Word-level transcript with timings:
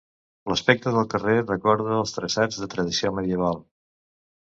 L'aspecte 0.51 0.93
del 0.95 1.05
carrer 1.11 1.35
recorda 1.43 1.93
els 2.01 2.17
traçats 2.17 2.61
de 2.65 2.73
tradició 2.75 3.17
medieval. 3.23 3.65